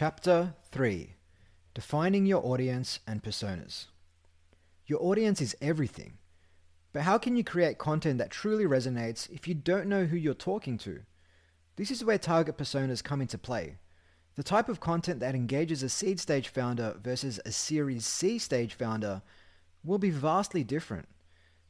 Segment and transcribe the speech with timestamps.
[0.00, 1.14] Chapter 3
[1.74, 3.88] Defining Your Audience and Personas.
[4.86, 6.14] Your audience is everything.
[6.94, 10.32] But how can you create content that truly resonates if you don't know who you're
[10.32, 11.00] talking to?
[11.76, 13.76] This is where target personas come into play.
[14.36, 18.72] The type of content that engages a seed stage founder versus a Series C stage
[18.72, 19.20] founder
[19.84, 21.08] will be vastly different.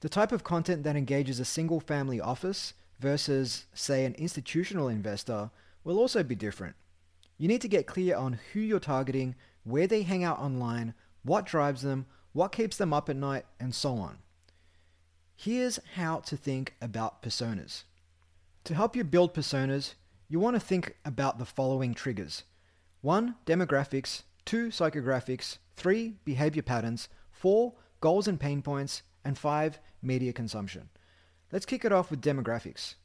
[0.02, 5.50] The type of content that engages a single family office versus, say, an institutional investor
[5.82, 6.76] will also be different.
[7.40, 11.46] You need to get clear on who you're targeting, where they hang out online, what
[11.46, 12.04] drives them,
[12.34, 14.18] what keeps them up at night, and so on.
[15.34, 17.84] Here's how to think about personas.
[18.64, 19.94] To help you build personas,
[20.28, 22.44] you want to think about the following triggers
[23.00, 23.36] 1.
[23.46, 24.68] Demographics, 2.
[24.68, 26.16] Psychographics, 3.
[26.26, 27.72] Behavior patterns, 4.
[28.02, 29.78] Goals and pain points, and 5.
[30.02, 30.90] Media consumption.
[31.50, 32.96] Let's kick it off with demographics.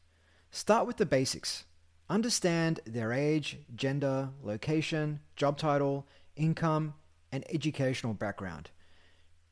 [0.51, 1.63] Start with the basics.
[2.09, 6.93] Understand their age, gender, location, job title, income,
[7.31, 8.69] and educational background.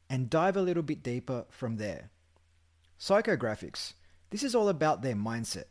[0.10, 2.12] And dive a little bit deeper from there.
[3.00, 3.94] Psychographics.
[4.30, 5.66] This is all about their mindset.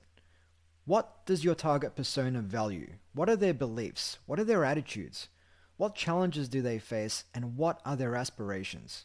[0.84, 2.94] What does your target persona value?
[3.14, 4.18] What are their beliefs?
[4.26, 5.28] What are their attitudes?
[5.76, 9.04] What challenges do they face and what are their aspirations?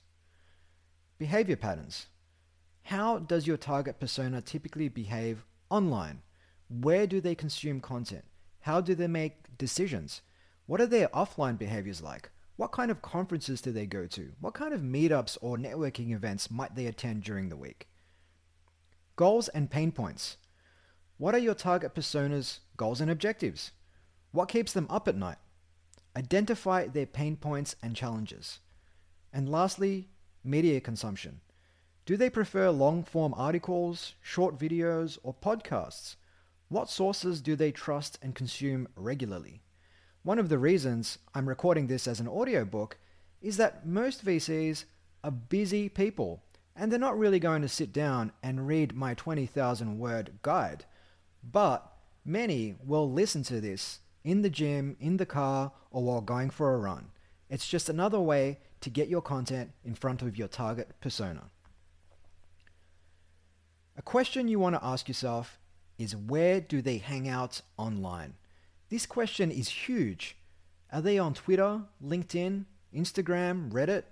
[1.19, 2.07] Behavior patterns.
[2.83, 6.21] How does your target persona typically behave online?
[6.69, 8.25] Where do they consume content?
[8.61, 10.21] How do they make decisions?
[10.65, 12.29] What are their offline behaviors like?
[12.57, 14.33] What kind of conferences do they go to?
[14.41, 17.87] What kind of meetups or networking events might they attend during the week?
[19.15, 20.37] Goals and pain points.
[21.17, 23.71] What are your target personas' goals and objectives?
[24.31, 25.37] What keeps them up at night?
[26.15, 28.59] Identify their pain points and challenges.
[29.31, 30.09] And lastly,
[30.43, 31.41] media consumption.
[32.05, 36.15] Do they prefer long form articles, short videos, or podcasts?
[36.69, 39.61] What sources do they trust and consume regularly?
[40.23, 42.97] One of the reasons I'm recording this as an audiobook
[43.41, 44.83] is that most VCs
[45.23, 46.43] are busy people
[46.75, 50.85] and they're not really going to sit down and read my 20,000 word guide.
[51.41, 51.89] But
[52.25, 56.73] many will listen to this in the gym, in the car, or while going for
[56.73, 57.07] a run.
[57.49, 61.45] It's just another way to get your content in front of your target persona.
[63.95, 65.57] A question you want to ask yourself
[65.97, 68.35] is where do they hang out online?
[68.89, 70.37] This question is huge.
[70.91, 72.65] Are they on Twitter, LinkedIn,
[72.95, 74.03] Instagram, Reddit?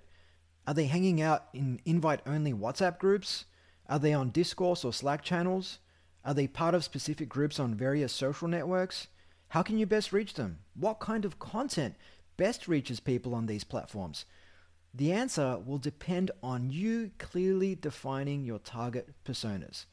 [0.66, 3.44] Are they hanging out in invite only WhatsApp groups?
[3.88, 5.78] Are they on discourse or Slack channels?
[6.24, 9.06] Are they part of specific groups on various social networks?
[9.48, 10.58] How can you best reach them?
[10.74, 11.94] What kind of content
[12.36, 14.24] best reaches people on these platforms?
[14.92, 19.84] The answer will depend on you clearly defining your target personas.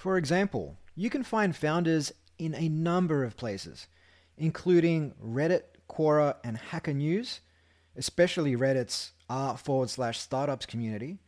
[0.00, 3.86] For example, you can find founders in a number of places,
[4.38, 7.40] including Reddit, Quora, and Hacker News,
[7.94, 11.18] especially Reddit's r forward slash startups community.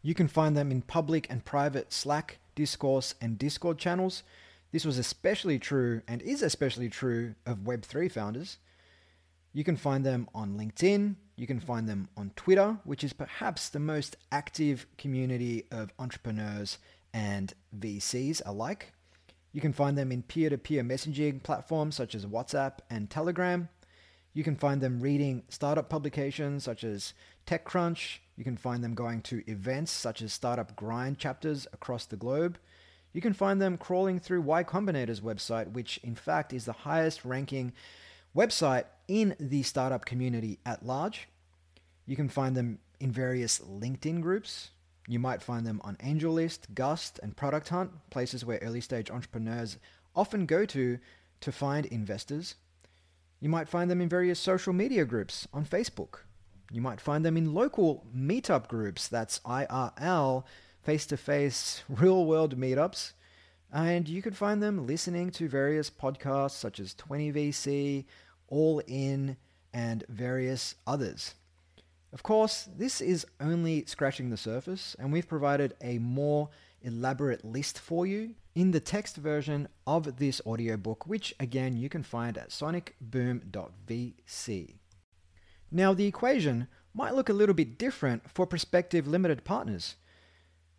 [0.00, 4.22] You can find them in public and private Slack, Discourse, and Discord channels.
[4.70, 8.58] This was especially true and is especially true of Web3 founders.
[9.52, 11.16] You can find them on LinkedIn.
[11.36, 16.78] You can find them on Twitter, which is perhaps the most active community of entrepreneurs
[17.12, 18.92] and VCs alike.
[19.52, 23.68] You can find them in peer to peer messaging platforms such as WhatsApp and Telegram.
[24.32, 27.12] You can find them reading startup publications such as
[27.46, 28.18] TechCrunch.
[28.36, 32.58] You can find them going to events such as Startup Grind chapters across the globe.
[33.12, 37.26] You can find them crawling through Y Combinator's website, which in fact is the highest
[37.26, 37.74] ranking
[38.36, 41.28] website in the startup community at large.
[42.06, 44.70] You can find them in various LinkedIn groups.
[45.08, 49.78] You might find them on AngelList, Gust, and Product Hunt, places where early stage entrepreneurs
[50.14, 50.98] often go to
[51.40, 52.54] to find investors.
[53.40, 56.20] You might find them in various social media groups on Facebook.
[56.70, 60.44] You might find them in local meetup groups, that's IRL,
[60.80, 63.12] face to face, real world meetups.
[63.72, 68.04] And you could find them listening to various podcasts such as 20VC,
[68.48, 69.38] All In,
[69.72, 71.34] and various others.
[72.12, 76.50] Of course, this is only scratching the surface, and we've provided a more
[76.82, 82.02] elaborate list for you in the text version of this audiobook, which again you can
[82.02, 84.74] find at sonicboom.vc.
[85.70, 89.96] Now, the equation might look a little bit different for prospective limited partners.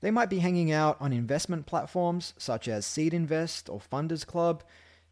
[0.03, 4.61] They might be hanging out on investment platforms such as Seed Invest or Funders Club.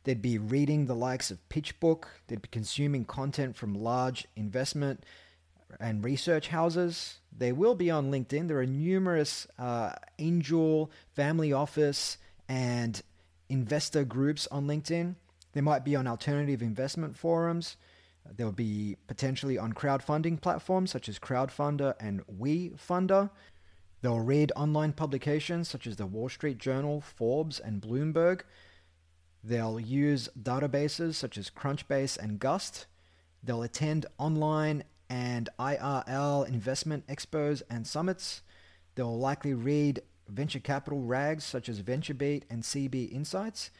[0.04, 2.04] They'd be reading the likes of PitchBook.
[2.28, 5.06] They'd be consuming content from large investment
[5.80, 7.20] and research houses.
[7.32, 8.50] They will be on LinkedIn.
[8.50, 12.18] There are numerous uh, angel, family office,
[12.50, 13.02] and
[13.48, 15.16] investor groups on LinkedIn.
[15.54, 17.78] They might be on alternative investment forums.
[18.36, 23.30] They'll be potentially on crowdfunding platforms such as Crowdfunder and WeFunder.
[24.02, 28.42] They'll read online publications such as the Wall Street Journal, Forbes, and Bloomberg.
[29.44, 32.88] They'll use databases such as Crunchbase and Gust.
[33.44, 38.42] They'll attend online and IRL investment expos and summits.
[38.96, 43.72] They'll likely read venture capital rags such as VentureBeat and CB Insights.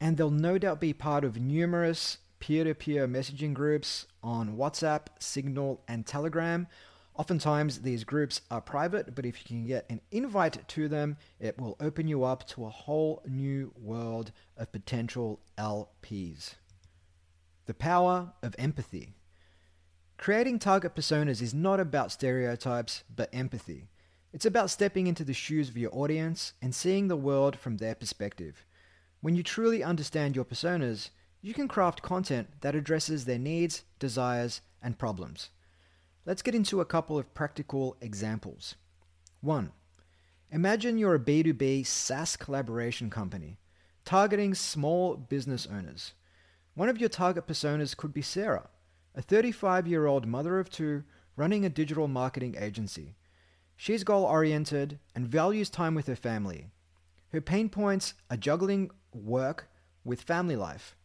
[0.00, 5.06] And they'll no doubt be part of numerous peer to peer messaging groups on WhatsApp,
[5.18, 6.66] Signal, and Telegram.
[7.18, 11.58] Oftentimes, these groups are private, but if you can get an invite to them, it
[11.58, 16.56] will open you up to a whole new world of potential LPs.
[17.64, 19.14] The power of empathy.
[20.18, 23.88] Creating target personas is not about stereotypes, but empathy.
[24.34, 27.94] It's about stepping into the shoes of your audience and seeing the world from their
[27.94, 28.66] perspective.
[29.22, 31.08] When you truly understand your personas,
[31.40, 35.48] you can craft content that addresses their needs, desires, and problems.
[36.26, 38.74] Let's get into a couple of practical examples.
[39.42, 39.70] 1.
[40.50, 43.58] Imagine you're a B2B SaaS collaboration company
[44.04, 46.14] targeting small business owners.
[46.74, 48.68] One of your target personas could be Sarah,
[49.14, 51.04] a 35 year old mother of two
[51.36, 53.14] running a digital marketing agency.
[53.76, 56.66] She's goal oriented and values time with her family.
[57.28, 59.68] Her pain points are juggling work
[60.04, 60.96] with family life.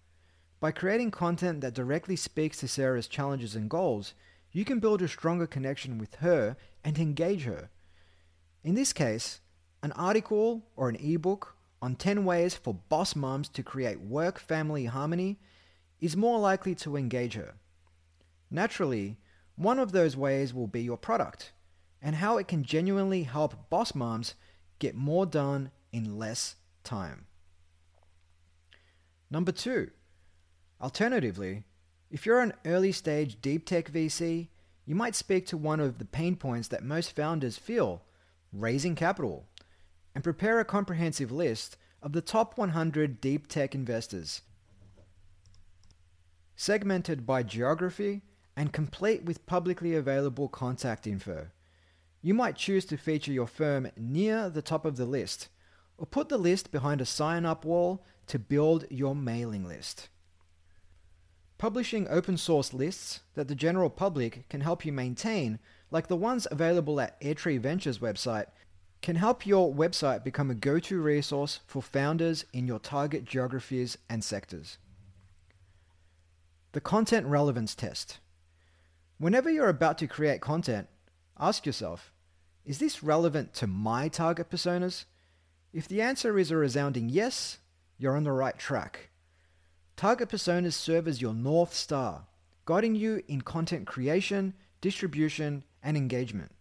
[0.59, 4.15] By creating content that directly speaks to Sarah's challenges and goals,
[4.51, 7.69] you can build a stronger connection with her and engage her.
[8.63, 9.39] In this case,
[9.81, 14.86] an article or an ebook on 10 ways for boss moms to create work family
[14.86, 15.39] harmony
[16.00, 17.56] is more likely to engage her.
[18.50, 19.18] Naturally,
[19.56, 21.53] one of those ways will be your product
[22.01, 24.36] and how it can genuinely help boss moms
[24.80, 27.25] get more done in less time.
[29.30, 29.92] Number two,
[30.81, 31.63] alternatively,
[32.11, 34.49] if you're an early stage deep tech VC,
[34.85, 38.01] you might speak to one of the pain points that most founders feel
[38.51, 39.45] raising capital
[40.13, 44.41] and prepare a comprehensive list of the top 100 deep tech investors,
[46.55, 48.21] segmented by geography
[48.57, 51.47] and complete with publicly available contact info.
[52.21, 55.47] You might choose to feature your firm near the top of the list
[55.97, 60.09] or put the list behind a sign up wall to build your mailing list.
[61.61, 65.59] Publishing open source lists that the general public can help you maintain,
[65.91, 68.47] like the ones available at Airtree Ventures website,
[69.03, 73.95] can help your website become a go to resource for founders in your target geographies
[74.09, 74.79] and sectors.
[76.71, 78.17] The content relevance test.
[79.19, 80.87] Whenever you're about to create content,
[81.39, 82.11] ask yourself
[82.65, 85.05] is this relevant to my target personas?
[85.73, 87.59] If the answer is a resounding yes,
[87.99, 89.10] you're on the right track.
[90.01, 92.25] Target personas serve as your North Star,
[92.65, 96.51] guiding you in content creation, distribution, and engagement.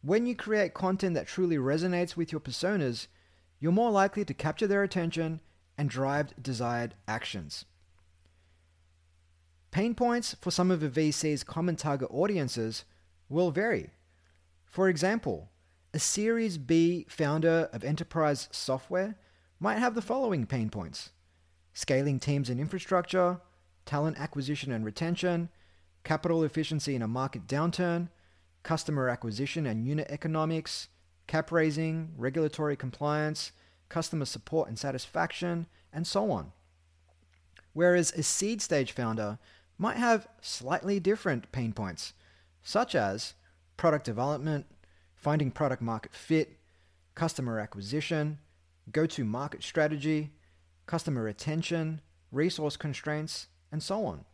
[0.00, 3.08] When you create content that truly resonates with your personas,
[3.60, 5.40] you're more likely to capture their attention
[5.76, 7.66] and drive desired actions.
[9.70, 12.86] Pain points for some of a VC's common target audiences
[13.28, 13.90] will vary.
[14.64, 15.50] For example,
[15.92, 19.16] a Series B founder of enterprise software
[19.60, 21.10] might have the following pain points
[21.74, 23.40] scaling teams and infrastructure,
[23.84, 25.50] talent acquisition and retention,
[26.04, 28.08] capital efficiency in a market downturn,
[28.62, 30.88] customer acquisition and unit economics,
[31.26, 33.52] cap raising, regulatory compliance,
[33.88, 36.52] customer support and satisfaction, and so on.
[37.72, 39.38] Whereas a seed stage founder
[39.78, 42.12] might have slightly different pain points,
[42.62, 43.34] such as
[43.76, 44.66] product development,
[45.14, 46.58] finding product market fit,
[47.14, 48.38] customer acquisition,
[48.92, 50.30] go to market strategy,
[50.86, 52.00] customer retention,
[52.30, 54.24] resource constraints, and so on.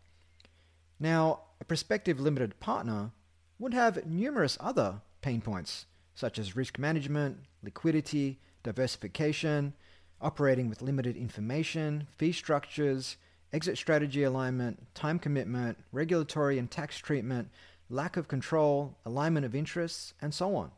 [0.98, 3.12] Now, a prospective limited partner
[3.58, 9.74] would have numerous other pain points, such as risk management, liquidity, diversification,
[10.20, 13.16] operating with limited information, fee structures,
[13.52, 17.48] exit strategy alignment, time commitment, regulatory and tax treatment,
[17.88, 20.70] lack of control, alignment of interests, and so on.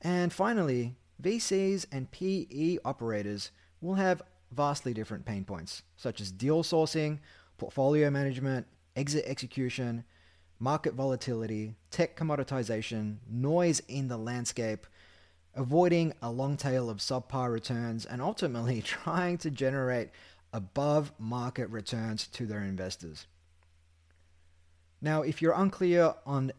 [0.00, 6.62] And finally, VCs and PE operators will have vastly different pain points, such as deal
[6.62, 7.18] sourcing,
[7.56, 10.04] portfolio management, exit execution,
[10.58, 14.86] market volatility, tech commoditization, noise in the landscape,
[15.54, 20.10] avoiding a long tail of subpar returns, and ultimately trying to generate
[20.52, 23.26] above market returns to their investors.
[25.00, 26.52] Now, if you're unclear on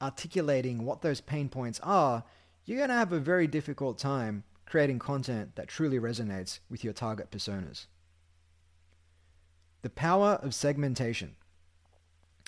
[0.00, 2.22] articulating what those pain points are,
[2.64, 6.92] you're going to have a very difficult time creating content that truly resonates with your
[6.92, 7.86] target personas.
[9.82, 11.36] The power of segmentation.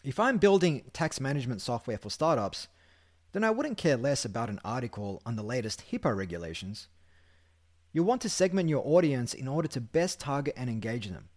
[0.04, 2.68] If I'm building tax management software for startups,
[3.32, 6.88] then I wouldn't care less about an article on the latest HIPAA regulations.
[7.92, 11.28] You'll want to segment your audience in order to best target and engage them.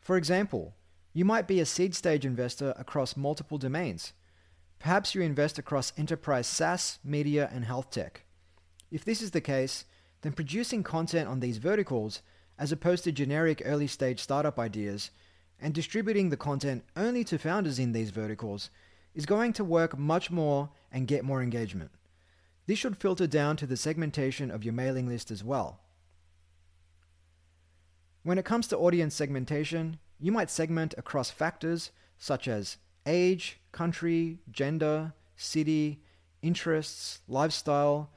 [0.00, 0.74] For example,
[1.12, 4.12] you might be a seed stage investor across multiple domains.
[4.78, 8.24] Perhaps you invest across enterprise SaaS, media, and health tech.
[8.90, 9.84] If this is the case,
[10.22, 12.22] then producing content on these verticals,
[12.58, 15.10] as opposed to generic early stage startup ideas,
[15.60, 18.70] and distributing the content only to founders in these verticals,
[19.14, 21.90] is going to work much more and get more engagement.
[22.66, 25.80] This should filter down to the segmentation of your mailing list as well.
[28.22, 34.38] When it comes to audience segmentation, you might segment across factors such as age, country,
[34.50, 36.02] gender, city,
[36.42, 38.10] interests, lifestyle,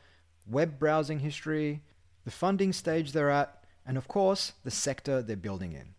[0.46, 1.82] web browsing history,
[2.26, 5.96] the funding stage they're at, and of course, the sector they're building in.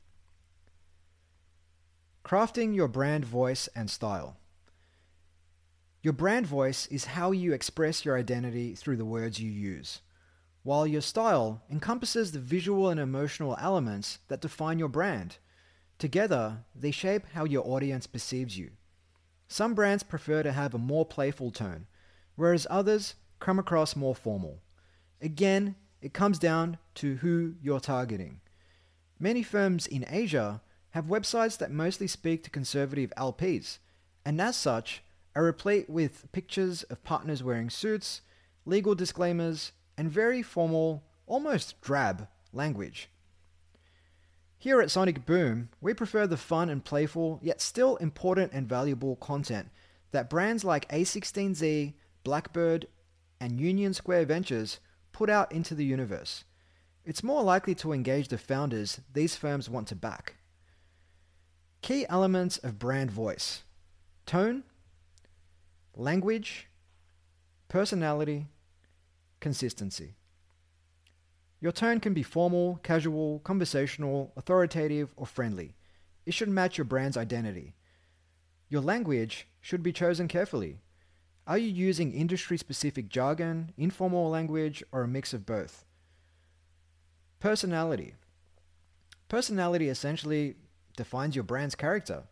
[2.24, 4.38] Crafting your brand voice and style.
[6.02, 10.00] Your brand voice is how you express your identity through the words you use,
[10.62, 15.38] while your style encompasses the visual and emotional elements that define your brand.
[15.98, 18.70] Together, they shape how your audience perceives you.
[19.48, 21.86] Some brands prefer to have a more playful tone,
[22.34, 24.62] whereas others come across more formal.
[25.20, 28.40] Again, it comes down to who you're targeting.
[29.18, 33.78] Many firms in Asia have websites that mostly speak to conservative LPs,
[34.22, 35.02] and as such,
[35.34, 38.20] are replete with pictures of partners wearing suits,
[38.66, 43.08] legal disclaimers, and very formal, almost drab language.
[44.58, 49.16] Here at Sonic Boom, we prefer the fun and playful, yet still important and valuable
[49.16, 49.70] content
[50.12, 51.94] that brands like A16Z,
[52.24, 52.88] Blackbird,
[53.40, 54.80] and Union Square Ventures
[55.14, 56.44] put out into the universe.
[57.06, 60.34] It's more likely to engage the founders these firms want to back.
[61.80, 63.62] Key elements of brand voice
[64.26, 64.64] tone,
[65.94, 66.66] language,
[67.68, 68.46] personality,
[69.40, 70.16] consistency.
[71.60, 75.74] Your tone can be formal, casual, conversational, authoritative, or friendly.
[76.26, 77.74] It should match your brand's identity.
[78.68, 80.80] Your language should be chosen carefully.
[81.46, 85.84] Are you using industry specific jargon, informal language, or a mix of both?
[87.38, 88.14] Personality.
[89.28, 90.56] Personality essentially
[90.96, 92.24] defines your brand's character.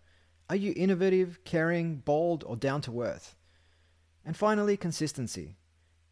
[0.49, 3.37] Are you innovative, caring, bold, or down to earth?
[4.25, 5.57] And finally, consistency.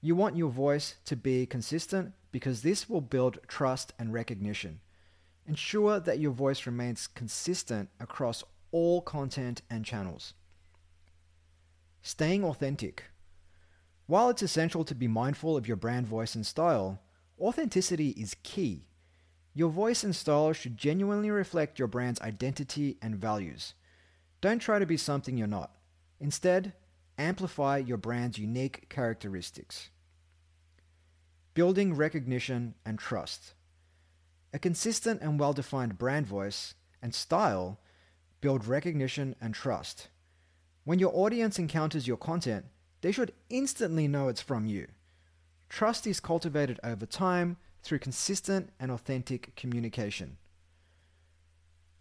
[0.02, 4.80] You want your voice to be consistent because this will build trust and recognition.
[5.47, 10.35] Ensure that your voice remains consistent across all content and channels.
[12.10, 13.04] Staying authentic.
[14.08, 17.00] While it's essential to be mindful of your brand voice and style,
[17.38, 18.88] authenticity is key.
[19.54, 23.74] Your voice and style should genuinely reflect your brand's identity and values.
[24.40, 25.70] Don't try to be something you're not.
[26.18, 26.72] Instead,
[27.16, 29.90] amplify your brand's unique characteristics.
[31.54, 33.54] Building recognition and trust.
[34.52, 37.78] A consistent and well defined brand voice and style
[38.40, 40.08] build recognition and trust.
[40.90, 42.64] When your audience encounters your content,
[43.00, 44.88] they should instantly know it's from you.
[45.68, 50.37] Trust is cultivated over time through consistent and authentic communication.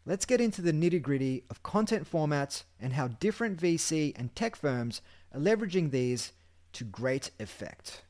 [0.07, 4.55] Let's get into the nitty gritty of content formats and how different VC and tech
[4.55, 5.03] firms
[5.35, 6.31] are leveraging these
[6.73, 8.01] to great effect.